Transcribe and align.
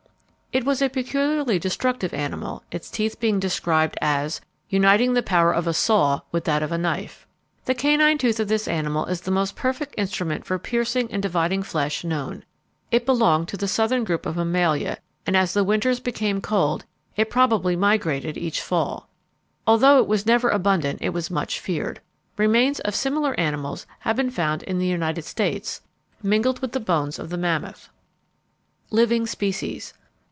It 0.53 0.65
was 0.65 0.81
a 0.81 0.89
peculiarly 0.89 1.59
destructive 1.59 2.13
animal, 2.13 2.63
its 2.71 2.91
teeth 2.91 3.21
being 3.21 3.39
described 3.39 3.97
as 4.01 4.41
"uniting 4.67 5.13
the 5.13 5.23
power 5.23 5.53
of 5.53 5.65
a 5.65 5.73
saw 5.73 6.23
with 6.33 6.43
that 6.43 6.61
of 6.61 6.73
a 6.73 6.77
knife." 6.77 7.25
The 7.63 7.73
canine 7.73 8.17
tooth 8.17 8.37
of 8.37 8.49
this 8.49 8.67
animal 8.67 9.05
is 9.05 9.21
the 9.21 9.31
most 9.31 9.55
perfect 9.55 9.95
instrument 9.97 10.43
for 10.43 10.59
piercing 10.59 11.09
and 11.09 11.21
dividing 11.23 11.63
flesh 11.63 12.03
known. 12.03 12.43
It 12.91 13.05
belonged 13.05 13.47
to 13.47 13.55
the 13.55 13.69
southern 13.69 14.03
group 14.03 14.25
of 14.25 14.35
mammalia; 14.35 14.97
and, 15.25 15.37
as 15.37 15.53
the 15.53 15.63
winters 15.63 16.01
became 16.01 16.41
cold, 16.41 16.83
it 17.15 17.29
probably 17.29 17.77
migrated 17.77 18.35
each 18.37 18.59
fall. 18.61 19.07
Although 19.65 19.99
it 19.99 20.07
was 20.07 20.25
never 20.25 20.49
abundant 20.49 20.99
it 21.01 21.11
was 21.11 21.31
much 21.31 21.61
feared. 21.61 22.01
Remains 22.35 22.81
of 22.81 22.93
similar 22.93 23.39
animals 23.39 23.85
have 23.99 24.17
been 24.17 24.29
found 24.31 24.63
in 24.63 24.79
the 24.79 24.85
United 24.85 25.23
States 25.23 25.79
mingled 26.21 26.59
with 26.59 26.73
the 26.73 26.81
bones 26.81 27.19
of 27.19 27.29
the 27.29 27.37
mammoth. 27.37 27.87
_Living 28.91 29.25
Species. 29.25 29.93